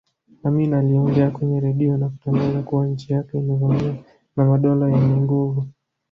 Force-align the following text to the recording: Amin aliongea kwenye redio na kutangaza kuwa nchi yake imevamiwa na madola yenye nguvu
Amin 0.43 0.73
aliongea 0.73 1.31
kwenye 1.31 1.59
redio 1.59 1.97
na 1.97 2.09
kutangaza 2.09 2.61
kuwa 2.63 2.87
nchi 2.87 3.13
yake 3.13 3.37
imevamiwa 3.37 3.95
na 4.35 4.45
madola 4.45 4.89
yenye 4.89 5.17
nguvu 5.21 5.67